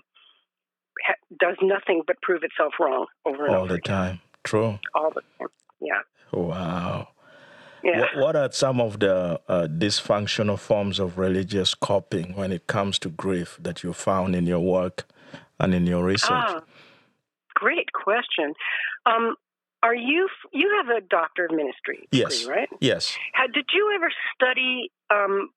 [1.05, 3.95] ha- does nothing but prove itself wrong over and All over the again.
[3.95, 4.21] time.
[4.43, 4.79] True.
[4.95, 5.47] All the time.
[5.79, 6.01] Yeah.
[6.31, 7.09] Wow.
[7.83, 7.99] Yeah.
[7.99, 12.99] What, what are some of the uh, dysfunctional forms of religious coping when it comes
[12.99, 15.05] to grief that you found in your work
[15.59, 16.31] and in your research?
[16.31, 16.61] Ah,
[17.53, 18.53] great question.
[19.05, 19.35] Um,
[19.81, 22.45] are you you have a doctor of ministry degree, Yes.
[22.45, 22.69] right?
[22.81, 23.17] Yes.
[23.33, 25.49] How, did you ever study um,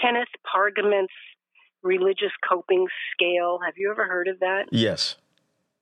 [0.00, 1.12] Kenneth Pargament's
[1.82, 3.58] religious coping scale?
[3.64, 4.64] Have you ever heard of that?
[4.70, 5.16] Yes.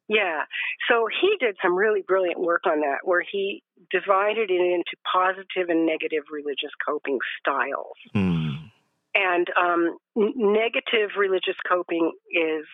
[0.09, 0.45] Yeah.
[0.91, 5.69] So he did some really brilliant work on that, where he divided it into positive
[5.69, 7.97] and negative religious coping styles.
[8.15, 8.71] Mm.
[9.15, 12.65] And um, n- negative religious coping is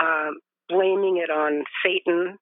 [0.00, 2.38] um, blaming it on Satan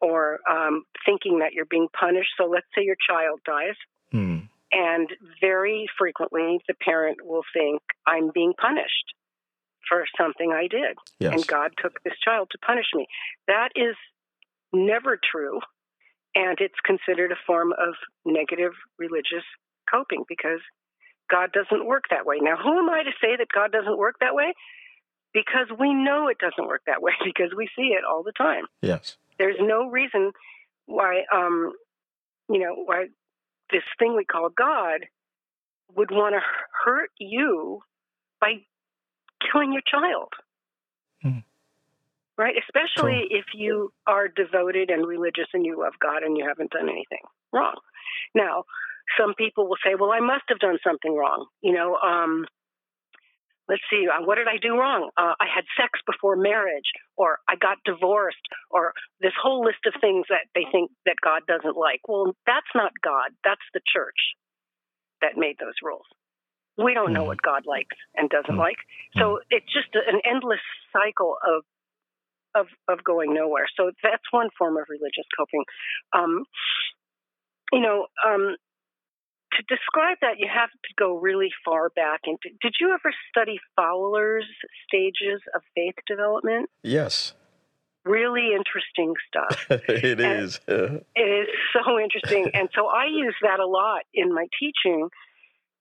[0.00, 2.30] or um, thinking that you're being punished.
[2.38, 3.74] So let's say your child dies,
[4.12, 4.48] Mm.
[4.72, 5.08] and
[5.40, 9.14] very frequently the parent will think, I'm being punished
[9.90, 11.34] for something I did, Yes.
[11.34, 13.06] and God took this child to punish me.
[13.48, 13.96] That is
[14.72, 15.58] never true,
[16.34, 19.44] and it's considered a form of negative religious
[19.90, 20.60] coping because
[21.28, 22.36] God doesn't work that way.
[22.40, 24.54] Now, who am I to say that God doesn't work that way?
[25.34, 28.64] Because we know it doesn't work that way because we see it all the time.
[28.80, 29.16] Yes.
[29.38, 30.32] There's no reason
[30.86, 31.72] why, um,
[32.48, 33.06] you know, why
[33.70, 35.06] this thing we call God
[35.96, 36.40] would want to
[36.84, 37.80] hurt you
[38.40, 38.54] by
[39.40, 40.32] killing your child.
[41.22, 41.40] Hmm.
[42.36, 42.54] Right?
[42.56, 46.88] Especially if you are devoted and religious and you love God and you haven't done
[46.88, 47.20] anything
[47.52, 47.76] wrong.
[48.34, 48.64] Now,
[49.18, 51.46] some people will say, well, I must have done something wrong.
[51.60, 52.46] You know, um,
[53.68, 55.10] let's see, uh, what did I do wrong?
[55.16, 59.94] Uh, I had sex before marriage, or I got divorced, or this whole list of
[60.00, 62.00] things that they think that God doesn't like.
[62.08, 64.34] Well, that's not God, that's the church
[65.22, 66.06] that made those rules.
[66.82, 67.26] We don't know Mhm.
[67.28, 68.58] what God likes and doesn't Mhm.
[68.58, 68.78] like.
[69.16, 70.60] So it's just an endless
[70.92, 71.64] cycle of
[72.54, 73.66] of of going nowhere.
[73.76, 75.64] So that's one form of religious coping.
[76.12, 76.44] Um,
[77.72, 78.56] you know, um,
[79.52, 82.20] to describe that, you have to go really far back.
[82.26, 84.46] Into, did you ever study Fowler's
[84.84, 86.70] stages of faith development?
[86.82, 87.34] Yes,
[88.06, 89.66] Really interesting stuff.
[89.70, 90.60] it And- is.
[90.68, 92.50] It is so interesting.
[92.54, 95.10] and so I use that a lot in my teaching.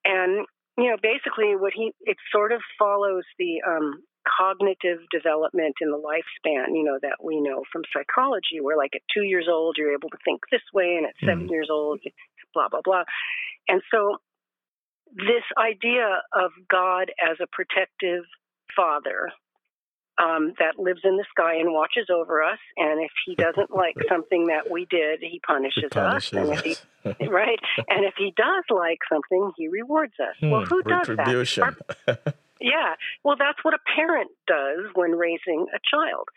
[0.03, 0.45] And,
[0.81, 5.97] you know, basically what he, it sort of follows the um, cognitive development in the
[5.97, 9.93] lifespan, you know, that we know from psychology, where like at two years old, you're
[9.93, 11.49] able to think this way, and at 7 Mhm.
[11.49, 11.99] years old,
[12.53, 13.03] blah, blah, blah.
[13.67, 14.17] And so
[15.11, 18.23] this idea of God as a protective
[18.75, 19.31] father
[20.21, 22.59] um, that lives in the sky and watches over us.
[22.77, 26.33] And if he doesn't like something that we did, he punishes, it punishes us.
[26.33, 26.63] And if
[27.19, 27.59] he, right?
[27.87, 30.35] And if he does like something, he rewards us.
[30.41, 31.27] Well, Hmm, who does that?
[31.63, 32.17] Our-
[32.59, 32.95] yeah.
[33.23, 36.27] Well, that's what a parent does when raising a child.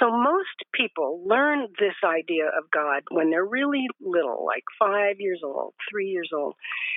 [0.00, 5.40] So most people learn this idea of God when they're really little, like five years
[5.44, 6.54] old, three years old.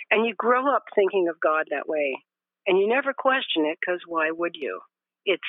[0.10, 2.16] And you grow up thinking of God that way.
[2.68, 4.80] And you never question it because why would you?
[5.26, 5.42] It's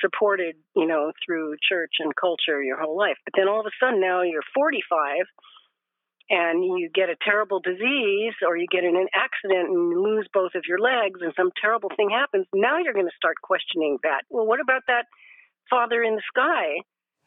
[0.00, 3.16] supported, you know, through church and culture your whole life.
[3.24, 5.26] But then all of a sudden now you're 45
[6.28, 10.26] and you get a terrible disease or you get in an accident and you lose
[10.32, 13.98] both of your legs and some terrible thing happens, now you're going to start questioning
[14.02, 14.22] that.
[14.28, 15.06] Well, what about that
[15.70, 16.82] father in the sky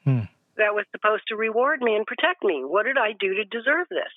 [0.05, 0.31] Hmm.
[0.55, 2.63] that was supposed to reward me and protect me?
[2.65, 4.11] What did I do to deserve this?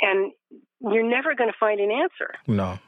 [0.00, 0.32] And
[0.80, 2.34] you're never going to find an answer.
[2.46, 2.78] no.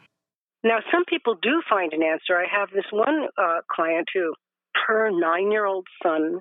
[0.64, 2.34] Now, some people do find an answer.
[2.36, 4.34] I have this one uh, client who,
[4.86, 6.40] her nine year old son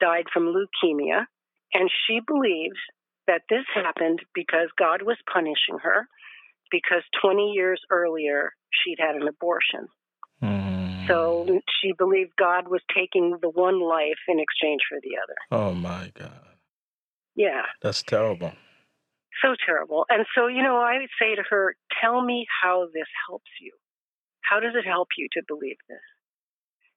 [0.00, 1.24] died from leukemia,
[1.72, 2.78] and she believes
[3.26, 6.06] that this happened because God was punishing her
[6.70, 9.88] because 20 years earlier she'd had an abortion.
[10.42, 11.06] Mm.
[11.06, 15.62] So she believed God was taking the one life in exchange for the other.
[15.62, 16.32] Oh my God.
[17.36, 17.62] Yeah.
[17.82, 18.52] That's terrible.
[19.42, 20.04] so terrible.
[20.08, 23.72] And so, you know, I would say to her, tell me how this helps you.
[24.42, 25.98] How does it help you to believe this?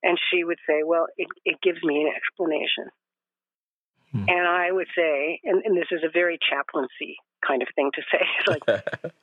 [0.04, 2.86] And she would say, well, it, it gives me an explanation.
[4.12, 4.26] Hmm.
[4.30, 8.02] And I would say, and, and this is a very chaplaincy kind of thing to
[8.12, 8.64] say, like,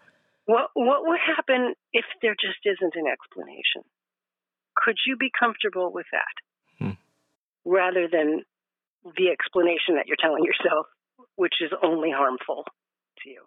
[0.46, 3.82] what, what would happen if there just isn't an explanation?
[4.76, 6.84] Could you be comfortable with that?
[6.84, 6.98] Hmm.
[7.64, 8.42] Rather than
[9.16, 10.86] the explanation that you're telling yourself,
[11.36, 12.64] which is only harmful
[13.22, 13.42] to you.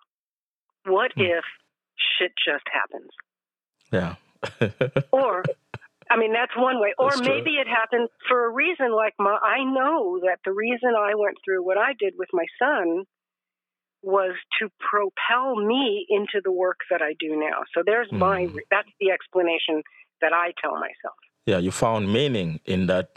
[0.86, 1.22] What Hmm.
[1.22, 1.44] if
[2.18, 3.12] shit just happens?
[3.92, 4.16] yeah.
[5.12, 5.44] Or,
[6.10, 6.93] I mean, that's one way.
[6.98, 7.22] Or true.
[7.26, 11.38] maybe it happened for a reason like my, I know that the reason I went
[11.43, 13.04] through what I did with my son
[14.04, 17.63] was to propel me into the work that I do now.
[17.74, 18.58] So there's my, Hmm.
[18.72, 19.84] that's the explanation
[20.22, 21.17] that I tell myself.
[21.46, 23.10] yeah, you found meaning in that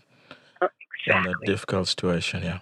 [1.06, 2.42] in that difficult situation.
[2.42, 2.58] Yeah.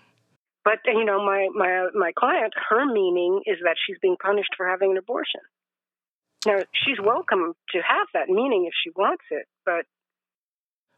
[0.64, 4.68] But you know, my my my client, her meaning is that she's being punished for
[4.68, 5.40] having an abortion.
[6.46, 9.84] Now she's welcome to have that meaning if she wants it, but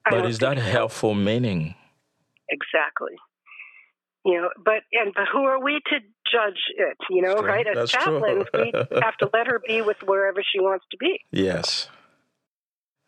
[0.06, 0.62] I But is that so.
[0.64, 1.74] helpful meaning?
[2.48, 3.12] exactly?
[4.24, 5.96] You know, but and but who are we to
[6.30, 6.96] judge it?
[7.08, 7.48] You know, true.
[7.48, 7.66] right?
[7.66, 11.20] As That's chaplains, we have to let her be with wherever she wants to be.
[11.30, 11.88] Yes.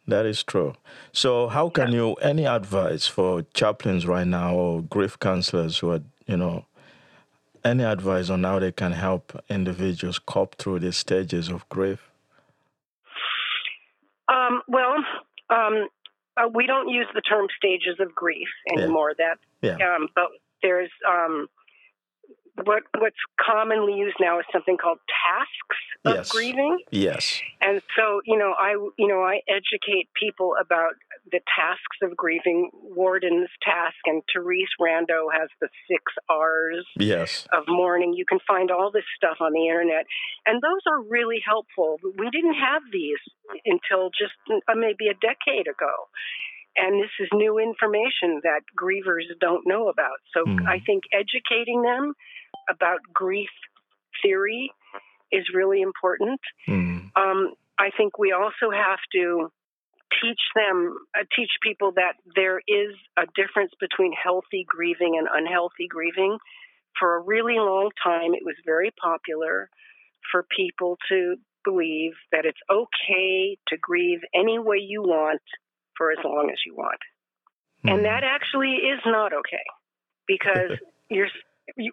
[0.07, 0.75] That is true.
[1.13, 6.01] So, how can you any advice for chaplains right now or grief counselors who are,
[6.27, 6.65] you know,
[7.65, 12.11] any advice on how they can help individuals cope through these stages of grief?
[14.29, 14.97] Um, well,
[15.51, 15.89] um,
[16.37, 18.83] uh, we don't use the term stages of grief Yeah.
[18.83, 19.13] anymore.
[19.17, 19.77] That, Yeah.
[19.95, 20.29] um, but
[20.63, 21.49] there's um,
[22.65, 26.31] what what's commonly used now is something called tasks of Yes.
[26.33, 26.79] grieving.
[26.91, 27.41] Yes.
[27.61, 30.95] And so, you know, I you know I educate people about
[31.31, 32.71] the tasks of grieving.
[32.95, 37.47] Worden's task, and Therese Rando has the six R's Yes.
[37.53, 38.13] of mourning.
[38.13, 40.07] You can find all this stuff on the internet,
[40.45, 41.99] and those are really helpful.
[42.19, 43.19] We didn't have these
[43.65, 44.35] until just
[44.69, 46.09] uh, maybe a decade ago.
[46.77, 50.19] And this is new information that grievers don't know about.
[50.33, 50.67] So Hmm.
[50.67, 52.15] I think educating them
[52.69, 53.51] about grief
[54.23, 54.73] theory
[55.31, 56.41] is really important.
[56.69, 57.11] Mm.
[57.17, 59.51] Um, I think we also have to
[60.21, 65.89] teach them, uh, teach people that there is a difference between healthy grieving and unhealthy
[65.89, 66.39] grieving.
[66.99, 69.71] For a really long time, it was very popular
[70.31, 75.41] for people to believe that it's okay to grieve any way you want
[75.97, 77.01] for as long as you want.
[77.85, 77.91] Mm.
[77.91, 78.05] And hmm.
[78.05, 79.67] that actually is not okay
[80.27, 80.79] because
[81.11, 81.29] you're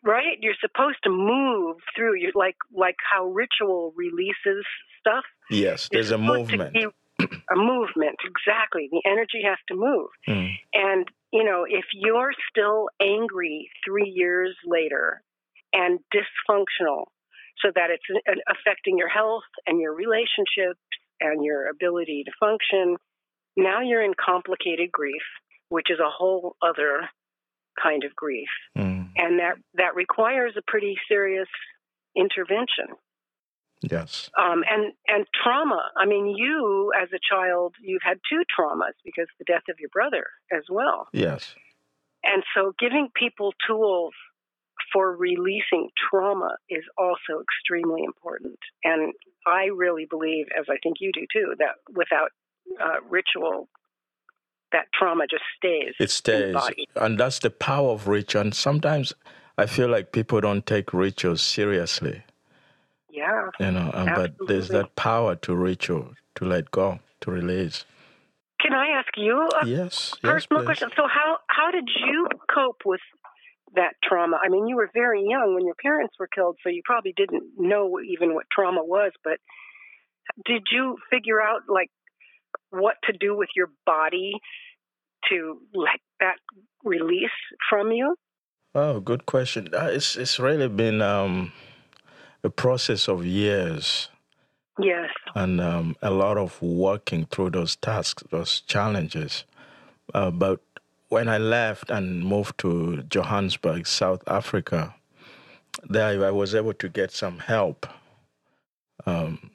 [0.04, 4.66] right you're supposed to move through you like like how ritual releases
[5.00, 6.76] stuff yes there's a movement
[7.20, 10.52] a movement exactly the energy has to move mm.
[10.74, 15.22] and you know if you're still angry 3 years later
[15.74, 17.06] and dysfunctional
[17.62, 20.80] so that it's uh, affecting your health and your relationships
[21.22, 22.96] and your ability to function
[23.58, 25.24] now you're in complicated grief
[25.70, 27.10] which is a whole other
[27.82, 28.50] kind of grief.
[28.78, 29.10] Mm.
[29.16, 31.48] And that, that requires a pretty serious
[32.16, 32.88] intervention.
[33.82, 34.30] Yes.
[34.38, 35.82] Um, and, and trauma.
[35.96, 39.90] I mean, you as a child, you've had two traumas because the death of your
[39.94, 41.08] brother as well.
[41.14, 41.56] Yes.
[42.24, 44.14] And so giving people tools
[44.92, 48.60] for releasing trauma is also extremely important.
[48.84, 49.14] And
[49.48, 52.32] I really believe, as I think you do too, that without
[52.82, 53.68] uh, ritual
[54.72, 55.94] that trauma just stays.
[56.00, 56.56] It stays.
[56.96, 58.42] And that's the power of ritual.
[58.42, 59.14] And sometimes
[59.58, 62.24] I feel like people don't take rituals seriously.
[63.10, 63.50] Yeah.
[63.60, 67.86] You know, but there's that power to ritual, to let go, to release.
[68.62, 70.90] Can I ask you a yes, personal yes, question?
[70.96, 73.00] So how how did you cope with
[73.76, 74.38] that trauma?
[74.44, 77.44] I mean, you were very young when your parents were killed, so you probably didn't
[77.58, 79.40] know even what trauma was, but
[80.46, 81.90] did you figure out like
[82.70, 84.34] what to do with your body
[85.30, 86.38] to let that
[86.84, 87.30] release
[87.70, 88.16] from you?
[88.76, 89.70] Oh, good question.
[89.74, 91.52] Uh, it's it's really been um,
[92.44, 94.10] a process of years.
[94.82, 95.10] Yes.
[95.36, 99.44] And um, a lot of working through those tasks, those challenges.
[100.14, 100.62] Uh, but
[101.10, 104.96] when I left and moved to Johannesburg, South Africa,
[105.90, 107.88] there I was able to get some help.
[109.06, 109.52] Um,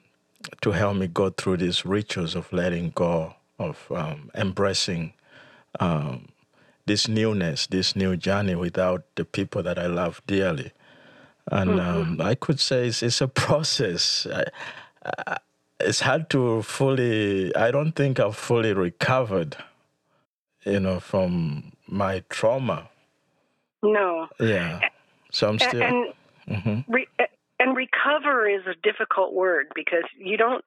[0.61, 5.13] to help me go through these rituals of letting go, of um, embracing
[5.79, 6.29] um,
[6.85, 10.71] this newness, this new journey without the people that I love dearly.
[11.51, 12.19] And mm-hmm.
[12.19, 14.27] um, I could say it's, it's a process.
[14.31, 14.45] I,
[15.27, 15.37] I,
[15.79, 19.57] it's hard to fully, I don't think I've fully recovered,
[20.63, 22.89] you know, from my trauma.
[23.83, 24.27] No.
[24.39, 24.79] Yeah.
[25.31, 25.81] So I'm still.
[25.81, 26.13] And,
[26.49, 26.91] mm-hmm.
[26.91, 27.07] re-
[27.59, 30.63] and recover is a difficult word because you don't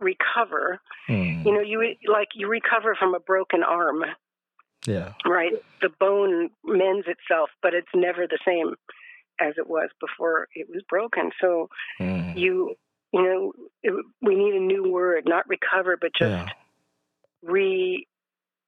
[0.00, 0.80] recover.
[1.08, 1.44] Mm.
[1.44, 4.04] You know, you like you recover from a broken arm.
[4.86, 5.14] Yeah.
[5.24, 5.52] Right.
[5.80, 8.74] The bone mends itself, but it's never the same
[9.40, 11.30] as it was before it was broken.
[11.40, 11.68] So
[12.00, 12.36] mm.
[12.36, 12.74] you
[13.12, 13.52] you know
[13.82, 16.48] it, we need a new word, not recover, but just yeah.
[17.42, 18.06] re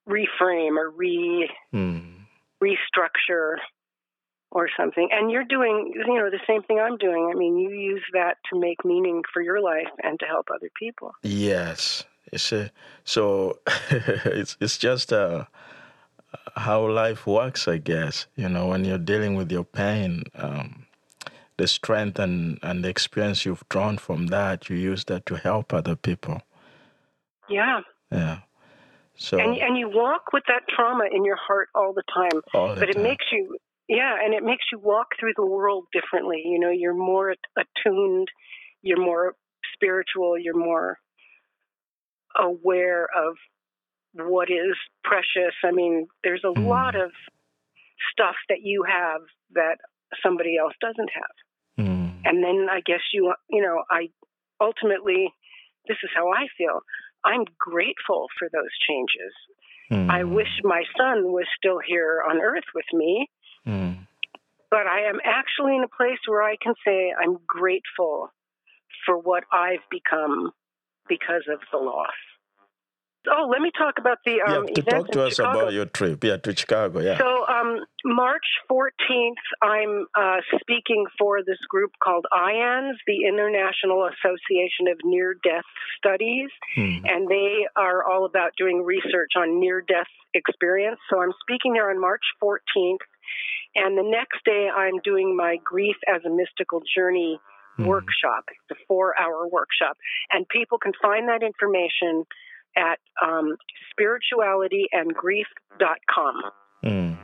[0.09, 2.15] reframe or re mm.
[2.63, 3.57] restructure
[4.57, 5.11] or something.
[5.13, 7.31] And you're doing, you know, the same thing I'm doing.
[7.31, 10.71] I mean, you use that to make meaning for your life and to help other
[10.75, 11.13] people.
[11.23, 12.05] Yes.
[12.33, 12.71] It's a,
[13.05, 13.59] so
[13.91, 15.45] it's it's just uh,
[16.57, 18.27] how life works, I guess.
[18.35, 20.87] You know, when you're dealing with your pain, um,
[21.59, 25.75] the strength and, and the experience you've drawn from that, you use that to help
[25.75, 26.41] other people.
[27.51, 27.81] Yeah.
[28.11, 28.39] Yeah.
[29.19, 32.75] So and and you walk with that trauma in your heart all the time, all
[32.75, 32.97] the but time.
[32.97, 33.59] it makes you
[33.89, 36.43] yeah, and it makes you walk through the world differently.
[36.45, 38.29] You know, you're more attuned,
[38.83, 39.35] you're more
[39.75, 40.99] spiritual, you're more
[42.39, 43.37] aware of
[44.15, 45.55] what is precious.
[45.65, 46.67] I mean, there's a mm.
[46.67, 47.13] lot of
[48.13, 49.21] stuff that you have
[49.53, 49.77] that
[50.23, 51.87] somebody else doesn't have.
[51.87, 52.13] Mm.
[52.25, 54.09] And then I guess you, you know, I
[54.61, 55.33] ultimately,
[55.87, 56.81] this is how I feel.
[57.25, 59.33] I'm grateful for those changes.
[59.91, 60.11] Mm.
[60.11, 63.29] I wish my son was still here on earth with me.
[64.71, 68.31] But I am actually in a place where I can say I'm grateful
[69.05, 70.51] for what I've become
[71.09, 72.17] because of the loss.
[73.29, 75.61] Oh, let me talk about the um, yeah, to talk to us Chicago.
[75.61, 77.19] about your trip, yeah, to Chicago, yeah.
[77.19, 84.87] So, um, March 14th, I'm uh, speaking for this group called IANDS, the International Association
[84.91, 85.67] of Near Death
[85.99, 87.05] Studies, hmm.
[87.05, 90.99] and they are all about doing research on near death experience.
[91.11, 93.03] So, I'm speaking there on March 14th,
[93.77, 97.39] and the next day, I'm doing my Grief as a Mystical Journey
[97.79, 97.87] mm.
[97.87, 98.45] workshop.
[98.49, 99.97] It's a four hour workshop.
[100.33, 102.25] And people can find that information
[102.77, 103.57] at um,
[103.93, 106.35] spiritualityandgrief.com.
[106.85, 107.17] Mm.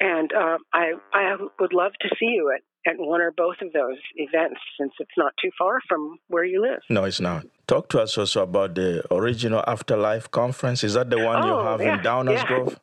[0.00, 3.72] And uh, I, I would love to see you at, at one or both of
[3.72, 6.80] those events since it's not too far from where you live.
[6.88, 7.46] No, it's not.
[7.66, 10.84] Talk to us also about the original Afterlife Conference.
[10.84, 12.46] Is that the one you Oh, have yeah, in Downers yeah.
[12.46, 12.78] Grove?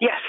[0.00, 0.20] Yes.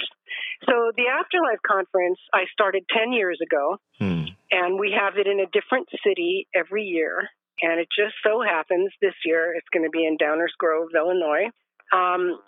[0.68, 4.26] So the Afterlife Conference I started 10 years ago, Hmm.
[4.52, 7.30] and we have it in a different city every year.
[7.62, 11.50] And it just so happens this year it's going to be in Downers Grove, Illinois.
[11.92, 12.40] Um,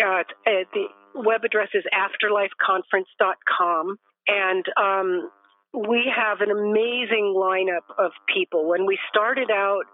[0.00, 3.96] uh, the web address is afterlifeconference.com.
[4.28, 5.30] And um,
[5.74, 8.68] we have an amazing lineup of people.
[8.68, 9.84] When we started out,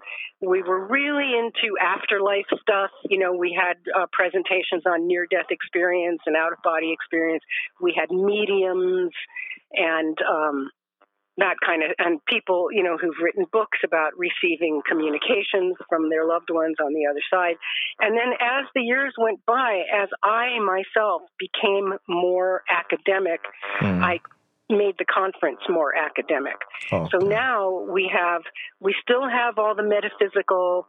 [0.41, 2.91] we were really into afterlife stuff.
[3.09, 7.43] You know, we had uh, presentations on near death experience and out of body experience.
[7.81, 9.13] We had mediums
[9.73, 10.71] and um,
[11.39, 16.25] that kind of, and people, you know, who've written books about receiving communications from their
[16.25, 17.57] loved ones on the other side.
[17.99, 23.41] And then as the years went by, as I myself became more academic,
[23.81, 24.05] Hmm.
[24.05, 24.21] I
[24.71, 26.57] made the conference more academic.
[26.93, 27.09] Okay.
[27.11, 28.43] So now we have,
[28.81, 30.87] we still have all the metaphysical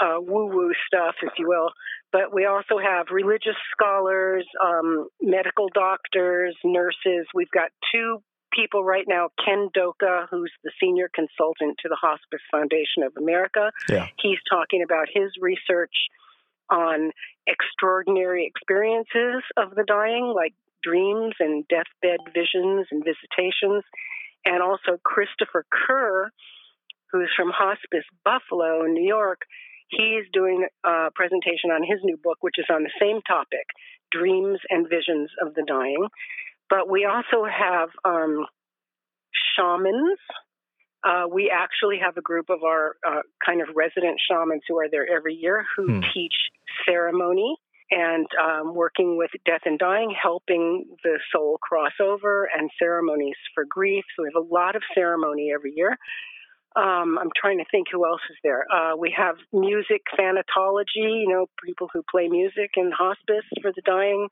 [0.00, 1.70] uh, woo woo stuff, if you will,
[2.12, 7.26] but we also have religious scholars, um, medical doctors, nurses.
[7.34, 8.22] We've got two
[8.52, 13.70] people right now Ken Doka, who's the senior consultant to the Hospice Foundation of America.
[13.88, 14.06] Yeah.
[14.20, 15.94] He's talking about his research
[16.70, 17.12] on
[17.46, 20.54] extraordinary experiences of the dying, like
[20.86, 23.82] dreams and deathbed visions and visitations.
[24.44, 26.30] And also Christopher Kerr,
[27.10, 29.40] who's from Hospice Buffalo in New York.
[29.88, 33.66] He's doing a presentation on his new book, which is on the same topic
[34.12, 36.06] dreams and visions of the dying.
[36.68, 38.46] But we also have um,
[39.56, 40.18] shamans.
[41.04, 44.88] Uh, we actually have a group of our uh, kind of resident shamans who are
[44.90, 46.00] there every year who Hmm.
[46.12, 46.34] teach
[46.84, 47.56] ceremony
[47.90, 53.64] and um, working with death and dying, helping the soul cross over, and ceremonies for
[53.68, 54.04] grief.
[54.16, 55.96] So we have a lot of ceremony every year.
[56.76, 58.66] Um, I'm trying to think who else is there.
[58.70, 63.80] Uh, we have music thanatology, you know, people who play music in hospice for the
[63.86, 64.28] dying.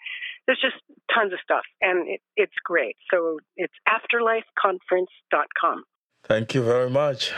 [0.46, 0.76] There's just
[1.14, 2.96] tons of stuff, and it, it's great.
[3.10, 5.84] So it's afterlifeconference.com.
[6.24, 7.32] Thank you very much.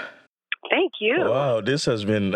[0.70, 1.16] Thank you.
[1.20, 2.34] Wow, this has been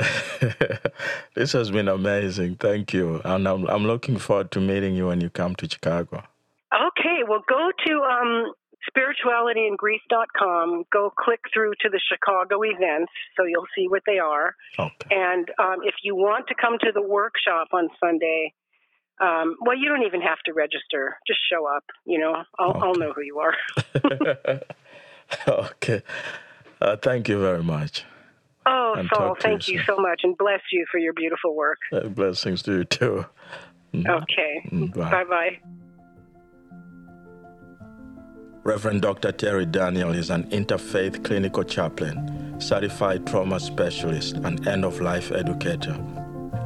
[1.35, 2.57] this has been amazing.
[2.57, 6.23] Thank you, and I'm I'm looking forward to meeting you when you come to Chicago.
[6.73, 8.53] Okay, well, go to um,
[8.89, 10.85] spiritualityandgrief.com.
[10.93, 14.55] Go click through to the Chicago events so you'll see what they are.
[14.79, 15.09] Okay.
[15.11, 18.55] And um, if you want to come to the workshop on Sunday,
[19.21, 21.19] um, well, you don't even have to register.
[21.27, 21.85] Just show up.
[22.07, 23.55] You know, I'll, I'll know who you are.
[25.49, 26.03] okay.
[26.81, 28.05] Uh, thank you very much.
[28.73, 29.87] Oh, And Saul, talk to you thank you soon.
[29.87, 31.79] so much, and bless you for your beautiful work.
[31.93, 33.27] Uh, blessings to you too.
[33.95, 35.11] Okay, Mm, bye.
[35.11, 35.59] bye bye.
[38.63, 39.33] Reverend Dr.
[39.33, 45.99] Terri Daniel is an interfaith clinical chaplain, certified trauma specialist, and end of life educator.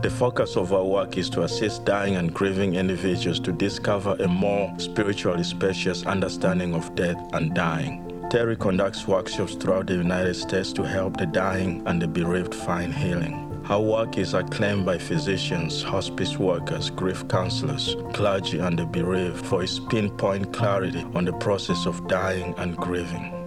[0.03, 4.29] The focus of our work is to assist dying and grieving individuals to discover a
[4.29, 8.11] more spiritually spacious understanding of death and dying.
[8.31, 12.93] Terri conducts workshops throughout the United States to help the dying and the bereaved find
[12.93, 13.63] healing.
[13.65, 19.63] Her work is acclaimed by physicians, hospice workers, grief counselors, clergy, and the bereaved for
[19.63, 23.44] its pinpoint clarity on the process of dying and grieving.